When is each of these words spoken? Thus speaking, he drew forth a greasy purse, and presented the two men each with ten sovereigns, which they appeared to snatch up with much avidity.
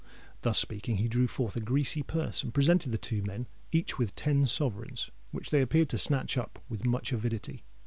Thus 0.41 0.57
speaking, 0.57 0.97
he 0.97 1.07
drew 1.07 1.27
forth 1.27 1.55
a 1.55 1.59
greasy 1.61 2.01
purse, 2.01 2.41
and 2.41 2.51
presented 2.51 2.91
the 2.91 2.97
two 2.97 3.21
men 3.21 3.45
each 3.71 3.99
with 3.99 4.15
ten 4.15 4.47
sovereigns, 4.47 5.11
which 5.29 5.51
they 5.51 5.61
appeared 5.61 5.89
to 5.89 5.99
snatch 5.99 6.37
up 6.39 6.57
with 6.67 6.83
much 6.87 7.11
avidity. 7.11 7.63